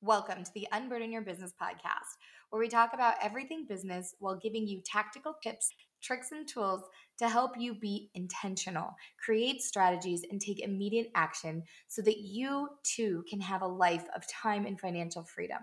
[0.00, 2.18] Welcome to the Unburden Your Business podcast,
[2.50, 6.84] where we talk about everything business while giving you tactical tips, tricks, and tools
[7.18, 13.24] to help you be intentional, create strategies, and take immediate action so that you too
[13.28, 15.58] can have a life of time and financial freedom.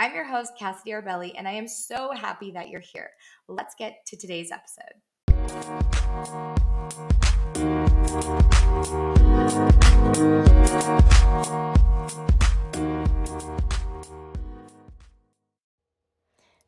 [0.00, 3.10] I'm your host, Cassidy Arbelli, and I am so happy that you're here.
[3.46, 4.96] Let's get to today's episode.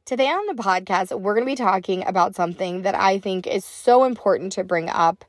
[0.09, 3.63] Today on the podcast, we're going to be talking about something that I think is
[3.63, 5.23] so important to bring up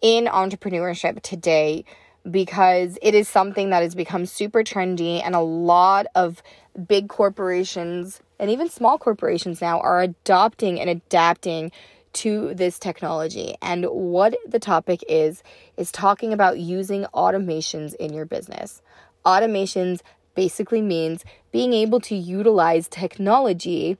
[0.00, 1.84] in entrepreneurship today
[2.30, 6.42] because it is something that has become super trendy and a lot of
[6.88, 11.70] big corporations and even small corporations now are adopting and adapting
[12.14, 13.56] to this technology.
[13.60, 15.42] And what the topic is,
[15.76, 18.80] is talking about using automations in your business.
[19.26, 20.00] Automations
[20.34, 23.98] basically means being able to utilize technology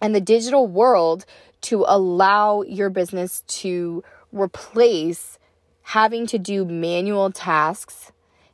[0.00, 1.24] and the digital world
[1.62, 5.38] to allow your business to replace
[5.82, 8.12] having to do manual tasks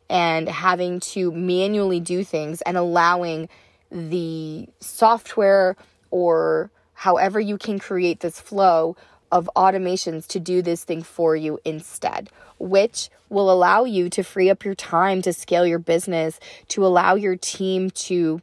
[0.08, 3.48] and having to manually do things and allowing
[3.90, 5.76] the software
[6.10, 8.96] or however you can create this flow
[9.32, 14.48] of automations to do this thing for you instead, which will allow you to free
[14.48, 18.40] up your time to scale your business, to allow your team to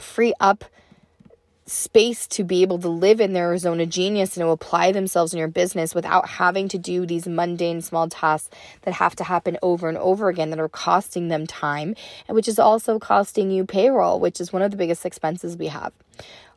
[0.00, 0.64] free up
[1.66, 5.32] space to be able to live in their zone of genius and to apply themselves
[5.32, 8.50] in your business without having to do these mundane small tasks
[8.82, 11.94] that have to happen over and over again that are costing them time
[12.26, 15.68] and which is also costing you payroll, which is one of the biggest expenses we
[15.68, 15.92] have.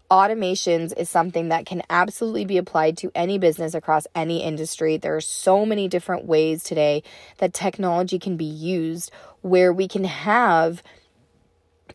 [0.09, 4.97] Automations is something that can absolutely be applied to any business across any industry.
[4.97, 7.03] There are so many different ways today
[7.37, 10.83] that technology can be used where we can have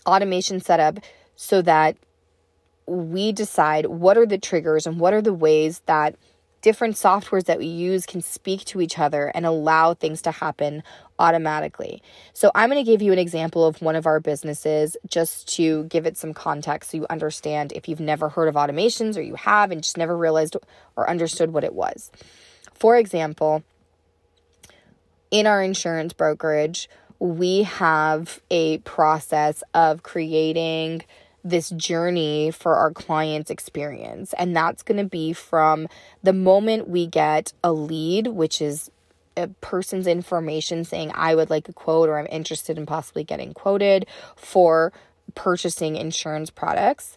[0.06, 0.98] automation set up
[1.36, 1.96] so that
[2.90, 6.16] we decide what are the triggers and what are the ways that
[6.60, 10.82] different softwares that we use can speak to each other and allow things to happen
[11.18, 12.02] automatically.
[12.34, 15.84] So, I'm going to give you an example of one of our businesses just to
[15.84, 19.36] give it some context so you understand if you've never heard of automations or you
[19.36, 20.56] have and just never realized
[20.96, 22.10] or understood what it was.
[22.74, 23.62] For example,
[25.30, 26.88] in our insurance brokerage,
[27.20, 31.04] we have a process of creating
[31.44, 34.34] this journey for our clients' experience.
[34.34, 35.88] And that's going to be from
[36.22, 38.90] the moment we get a lead, which is
[39.36, 43.54] a person's information saying, I would like a quote or I'm interested in possibly getting
[43.54, 44.06] quoted
[44.36, 44.92] for
[45.34, 47.16] purchasing insurance products,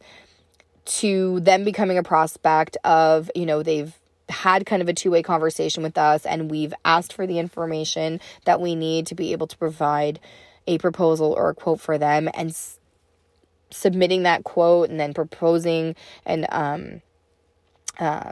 [0.85, 3.97] to them becoming a prospect of, you know, they've
[4.29, 8.19] had kind of a two way conversation with us and we've asked for the information
[8.45, 10.19] that we need to be able to provide
[10.67, 12.55] a proposal or a quote for them and
[13.73, 15.95] submitting that quote and then proposing
[16.25, 17.01] and um
[17.99, 18.31] uh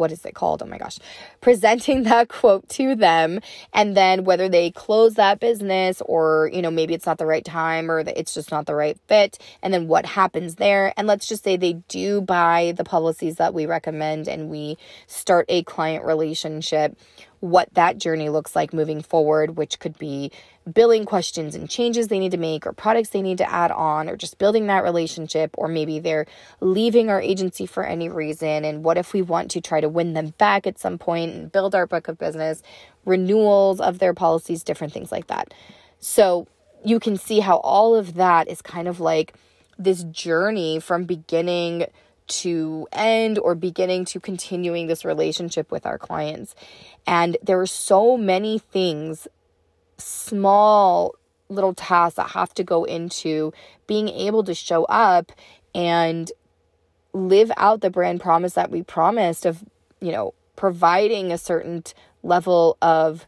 [0.00, 0.62] what is it called?
[0.62, 0.98] Oh my gosh.
[1.40, 3.40] Presenting that quote to them
[3.72, 7.44] and then whether they close that business or, you know, maybe it's not the right
[7.44, 10.92] time or it's just not the right fit and then what happens there.
[10.96, 15.46] And let's just say they do buy the policies that we recommend and we start
[15.48, 16.96] a client relationship
[17.40, 20.30] what that journey looks like moving forward, which could be
[20.70, 24.08] billing questions and changes they need to make, or products they need to add on,
[24.08, 26.26] or just building that relationship, or maybe they're
[26.60, 28.64] leaving our agency for any reason.
[28.64, 31.50] And what if we want to try to win them back at some point and
[31.50, 32.62] build our book of business,
[33.04, 35.52] renewals of their policies, different things like that.
[35.98, 36.46] So
[36.84, 39.34] you can see how all of that is kind of like
[39.78, 41.86] this journey from beginning
[42.30, 46.54] to end or beginning to continuing this relationship with our clients.
[47.06, 49.28] And there are so many things,
[49.98, 51.14] small
[51.48, 53.52] little tasks that have to go into
[53.86, 55.32] being able to show up
[55.74, 56.30] and
[57.12, 59.64] live out the brand promise that we promised of,
[60.00, 61.82] you know, providing a certain
[62.22, 63.26] level of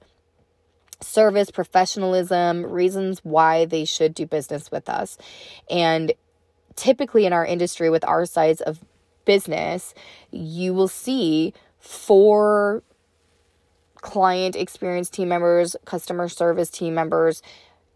[1.00, 5.18] service, professionalism, reasons why they should do business with us.
[5.68, 6.12] And
[6.76, 8.80] typically in our industry with our size of
[9.24, 9.94] business,
[10.30, 12.82] you will see four
[13.96, 17.42] client experience team members, customer service team members,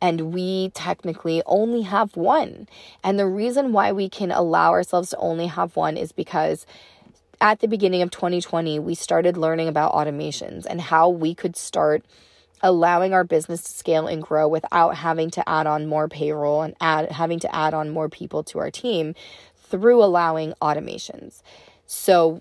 [0.00, 2.68] and we technically only have one.
[3.02, 6.66] And the reason why we can allow ourselves to only have one is because
[7.40, 12.04] at the beginning of 2020, we started learning about automations and how we could start
[12.62, 16.74] allowing our business to scale and grow without having to add on more payroll and
[16.80, 19.14] add having to add on more people to our team
[19.70, 21.42] through allowing automations.
[21.86, 22.40] So,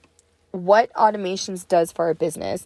[0.51, 2.65] what automations does for our business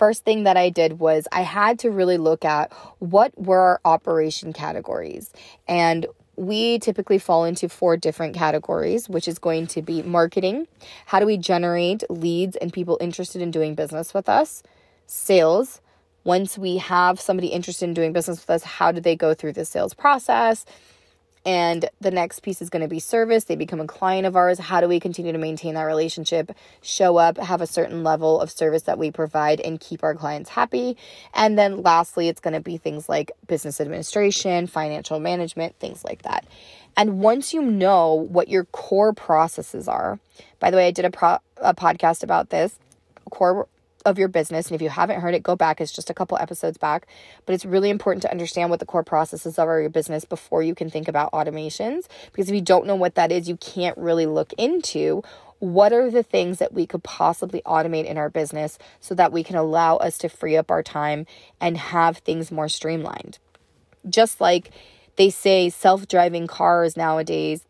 [0.00, 3.80] first thing that I did was I had to really look at what were our
[3.84, 5.30] operation categories.
[5.68, 6.06] And
[6.36, 10.66] we typically fall into four different categories, which is going to be marketing.
[11.04, 14.62] How do we generate leads and people interested in doing business with us?
[15.06, 15.82] Sales.
[16.24, 19.52] Once we have somebody interested in doing business with us, how do they go through
[19.52, 20.64] the sales process?
[21.46, 23.44] And the next piece is going to be service.
[23.44, 24.58] They become a client of ours.
[24.58, 26.52] How do we continue to maintain that relationship,
[26.82, 30.50] show up, have a certain level of service that we provide, and keep our clients
[30.50, 30.98] happy?
[31.32, 36.22] And then lastly, it's going to be things like business administration, financial management, things like
[36.22, 36.44] that.
[36.96, 40.18] And once you know what your core processes are,
[40.58, 42.78] by the way, I did a, pro- a podcast about this
[43.30, 43.66] core
[44.04, 44.66] of your business.
[44.66, 45.80] And if you haven't heard it, go back.
[45.80, 47.06] It's just a couple episodes back.
[47.46, 50.74] But it's really important to understand what the core processes of your business before you
[50.74, 52.06] can think about automations.
[52.32, 55.22] Because if you don't know what that is, you can't really look into
[55.58, 59.44] what are the things that we could possibly automate in our business so that we
[59.44, 61.26] can allow us to free up our time
[61.60, 63.38] and have things more streamlined.
[64.08, 64.70] Just like
[65.16, 67.64] they say self driving cars nowadays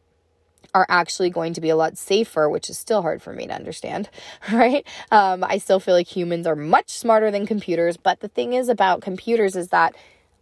[0.74, 3.54] are actually going to be a lot safer, which is still hard for me to
[3.54, 4.08] understand,
[4.52, 4.86] right?
[5.10, 8.68] Um, I still feel like humans are much smarter than computers, but the thing is
[8.68, 9.94] about computers is that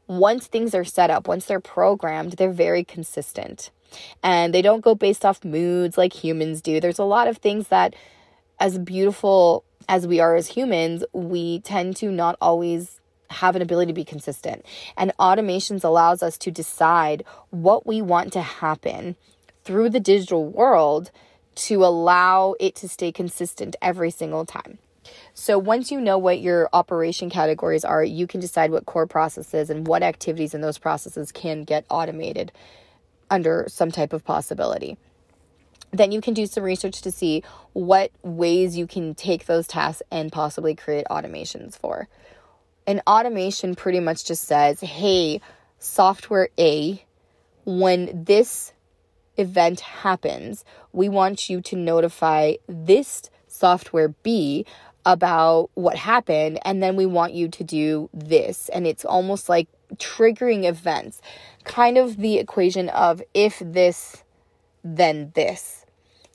[0.06, 3.70] once things are set up, once they're programmed, they're very consistent
[4.22, 6.80] and they don't go based off moods like humans do.
[6.80, 7.94] There's a lot of things that,
[8.60, 13.00] as beautiful as we are as humans, we tend to not always
[13.30, 14.64] have an ability to be consistent.
[14.96, 19.16] And automations allows us to decide what we want to happen
[19.68, 21.10] through the digital world
[21.54, 24.78] to allow it to stay consistent every single time.
[25.34, 29.68] So once you know what your operation categories are, you can decide what core processes
[29.68, 32.50] and what activities in those processes can get automated
[33.28, 34.96] under some type of possibility.
[35.90, 37.44] Then you can do some research to see
[37.74, 42.08] what ways you can take those tasks and possibly create automations for.
[42.86, 45.42] An automation pretty much just says, hey,
[45.78, 47.04] software A,
[47.66, 48.72] when this
[49.38, 54.66] event happens, we want you to notify this software B
[55.06, 58.68] about what happened, and then we want you to do this.
[58.68, 61.22] And it's almost like triggering events,
[61.64, 64.22] kind of the equation of if this,
[64.84, 65.86] then this.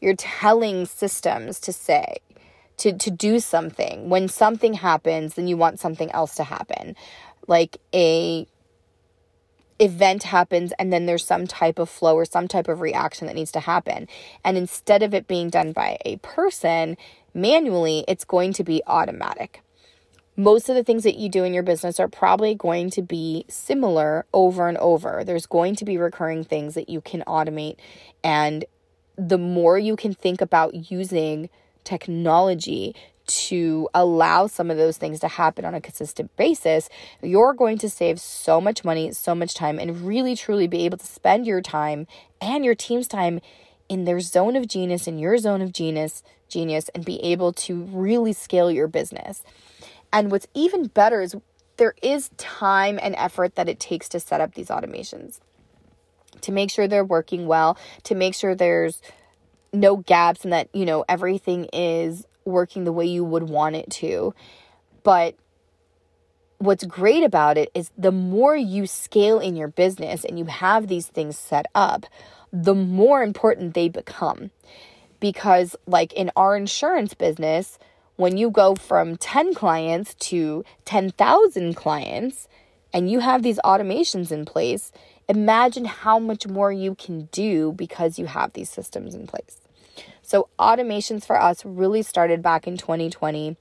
[0.01, 2.17] You're telling systems to say,
[2.77, 4.09] to, to do something.
[4.09, 6.95] When something happens, then you want something else to happen.
[7.47, 8.47] Like a
[9.79, 13.35] event happens and then there's some type of flow or some type of reaction that
[13.35, 14.07] needs to happen.
[14.43, 16.97] And instead of it being done by a person
[17.33, 19.61] manually, it's going to be automatic.
[20.35, 23.45] Most of the things that you do in your business are probably going to be
[23.47, 25.23] similar over and over.
[25.23, 27.77] There's going to be recurring things that you can automate.
[28.23, 28.65] And
[29.15, 31.49] the more you can think about using
[31.83, 36.89] technology to allow some of those things to happen on a consistent basis,
[37.21, 40.97] you're going to save so much money, so much time, and really truly be able
[40.97, 42.07] to spend your time
[42.41, 43.39] and your team's time
[43.89, 47.83] in their zone of genius, in your zone of genius, genius, and be able to
[47.83, 49.43] really scale your business.
[50.11, 51.35] And what's even better is
[51.77, 55.39] there is time and effort that it takes to set up these automations
[56.41, 59.01] to make sure they're working well, to make sure there's
[59.71, 63.89] no gaps and that, you know, everything is working the way you would want it
[63.89, 64.33] to.
[65.03, 65.35] But
[66.57, 70.87] what's great about it is the more you scale in your business and you have
[70.87, 72.05] these things set up,
[72.51, 74.51] the more important they become.
[75.19, 77.79] Because, like in our insurance business,
[78.15, 82.47] when you go from 10 clients to 10,000 clients
[82.93, 84.91] and you have these automations in place,
[85.27, 89.62] imagine how much more you can do because you have these systems in place.
[90.23, 93.57] So, automations for us really started back in 2020.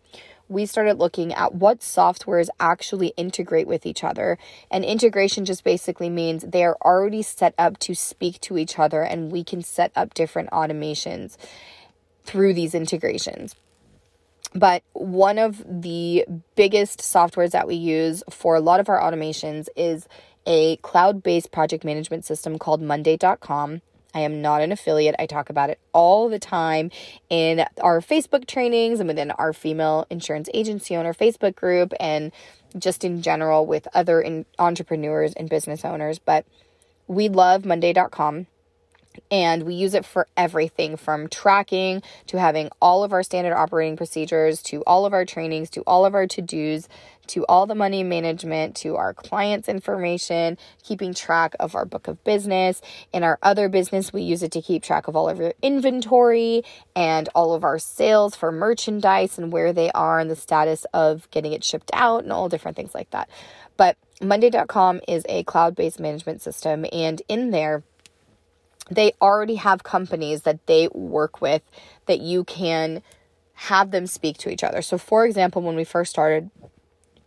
[0.49, 4.39] We started looking at what softwares actually integrate with each other.
[4.71, 9.03] And integration just basically means they are already set up to speak to each other,
[9.03, 11.37] and we can set up different automations
[12.25, 13.57] through these integrations.
[14.55, 19.69] But one of the biggest softwares that we use for a lot of our automations
[19.75, 20.07] is
[20.47, 23.81] a cloud based project management system called Monday.com.
[24.15, 25.15] I am not an affiliate.
[25.19, 26.91] I talk about it all the time
[27.31, 32.33] in our Facebook trainings and within our female insurance agency owner Facebook group and
[32.79, 36.19] just in general with other in- entrepreneurs and business owners.
[36.19, 36.45] But
[37.07, 38.47] we love Monday.com.
[39.31, 43.95] And we use it for everything from tracking to having all of our standard operating
[43.95, 46.89] procedures to all of our trainings to all of our to dos
[47.29, 52.23] to all the money management to our clients' information, keeping track of our book of
[52.25, 52.81] business.
[53.13, 56.63] In our other business, we use it to keep track of all of your inventory
[56.95, 61.31] and all of our sales for merchandise and where they are and the status of
[61.31, 63.29] getting it shipped out and all different things like that.
[63.77, 67.83] But Monday.com is a cloud based management system, and in there,
[68.91, 71.63] they already have companies that they work with
[72.07, 73.03] that you can
[73.55, 74.83] have them speak to each other.
[74.83, 76.51] So, for example, when we first started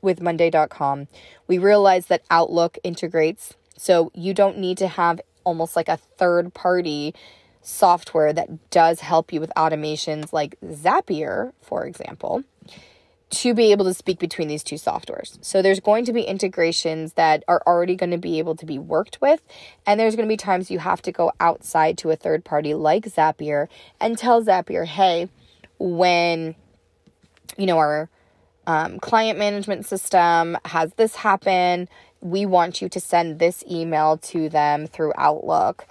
[0.06, 1.08] with Monday.com,
[1.48, 3.54] we realized that Outlook integrates.
[3.78, 7.14] So, you don't need to have almost like a third party
[7.62, 12.44] software that does help you with automations like Zapier, for example
[13.30, 15.38] to be able to speak between these two softwares.
[15.42, 18.78] So there's going to be integrations that are already going to be able to be
[18.78, 19.42] worked with,
[19.86, 22.74] and there's going to be times you have to go outside to a third party
[22.74, 23.68] like Zapier
[24.00, 25.30] and tell Zapier, hey,
[25.80, 26.56] when
[27.58, 28.10] you know our
[28.68, 31.88] um, client management system has this happen,
[32.22, 35.86] we want you to send this email to them through Outlook.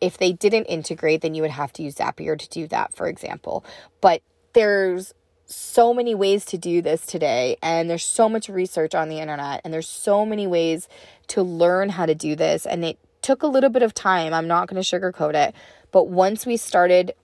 [0.00, 3.08] If they didn't integrate, then you would have to use Zapier to do that, for
[3.08, 3.64] example.
[4.00, 5.14] But there's
[5.46, 9.60] so many ways to do this today, and there's so much research on the internet,
[9.64, 10.88] and there's so many ways
[11.28, 12.66] to learn how to do this.
[12.66, 14.34] And it took a little bit of time.
[14.34, 15.54] I'm not going to sugarcoat it.
[15.90, 17.14] But once we started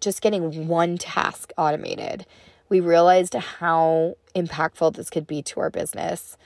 [0.00, 2.26] just getting one task automated,
[2.68, 6.36] we realized how impactful this could be to our business.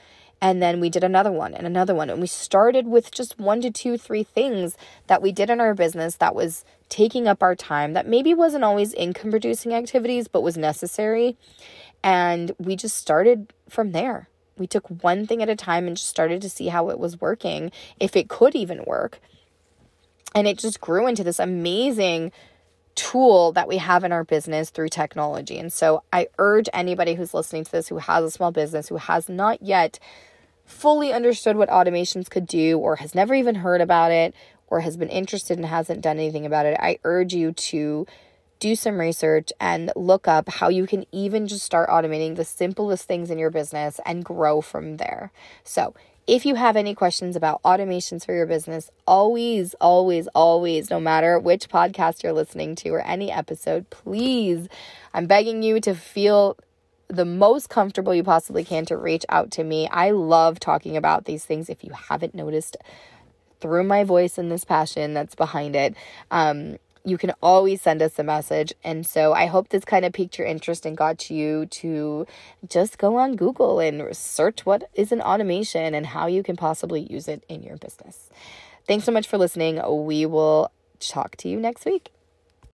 [0.43, 2.09] And then we did another one and another one.
[2.09, 4.75] And we started with just one to two, three things
[5.05, 8.63] that we did in our business that was taking up our time, that maybe wasn't
[8.63, 11.37] always income producing activities, but was necessary.
[12.03, 14.29] And we just started from there.
[14.57, 17.21] We took one thing at a time and just started to see how it was
[17.21, 19.19] working, if it could even work.
[20.33, 22.31] And it just grew into this amazing
[22.95, 25.57] tool that we have in our business through technology.
[25.57, 28.97] And so I urge anybody who's listening to this who has a small business, who
[28.97, 29.99] has not yet
[30.65, 34.33] fully understood what automations could do or has never even heard about it
[34.67, 38.07] or has been interested and hasn't done anything about it, I urge you to
[38.59, 43.05] do some research and look up how you can even just start automating the simplest
[43.05, 45.31] things in your business and grow from there.
[45.63, 45.93] So,
[46.27, 51.39] if you have any questions about automations for your business, always, always, always, no matter
[51.39, 54.67] which podcast you're listening to or any episode, please,
[55.13, 56.57] I'm begging you to feel
[57.07, 59.87] the most comfortable you possibly can to reach out to me.
[59.89, 61.69] I love talking about these things.
[61.69, 62.77] If you haven't noticed
[63.59, 65.95] through my voice and this passion that's behind it,
[66.29, 68.73] um, you can always send us a message.
[68.83, 72.27] And so I hope this kind of piqued your interest and got you to
[72.67, 77.01] just go on Google and search what is an automation and how you can possibly
[77.01, 78.29] use it in your business.
[78.87, 79.81] Thanks so much for listening.
[80.05, 82.11] We will talk to you next week.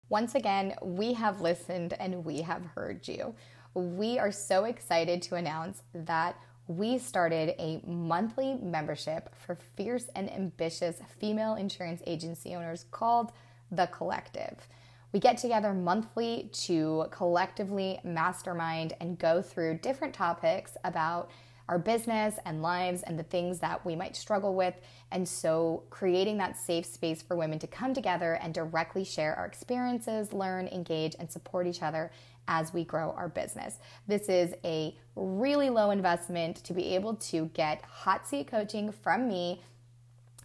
[0.09, 3.35] Once again, we have listened and we have heard you
[3.77, 6.35] we are so excited to announce that
[6.67, 13.31] we started a monthly membership for fierce and ambitious female insurance agency owners called
[13.71, 14.67] The Collective.
[15.13, 21.29] We get together monthly to collectively mastermind and go through different topics about
[21.69, 24.75] our business and lives and the things that we might struggle with.
[25.11, 29.45] And so, creating that safe space for women to come together and directly share our
[29.45, 32.11] experiences, learn, engage, and support each other
[32.47, 33.79] as we grow our business.
[34.07, 39.27] This is a really low investment to be able to get hot seat coaching from
[39.27, 39.61] me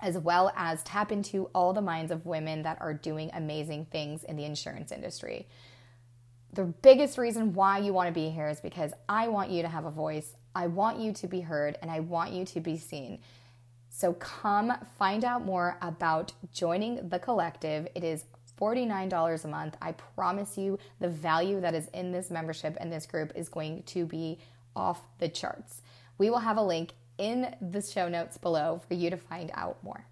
[0.03, 4.25] as well as tap into all the minds of women that are doing amazing things
[4.25, 5.47] in the insurance industry.
[6.53, 9.69] The biggest reason why you want to be here is because I want you to
[9.69, 12.77] have a voice, I want you to be heard, and I want you to be
[12.77, 13.21] seen.
[13.89, 17.89] So come find out more about joining the collective.
[17.95, 18.25] It is
[18.61, 19.77] $49 a month.
[19.81, 23.83] I promise you the value that is in this membership and this group is going
[23.85, 24.39] to be
[24.77, 25.83] off the charts.
[26.19, 29.83] We will have a link in the show notes below for you to find out
[29.83, 30.07] more.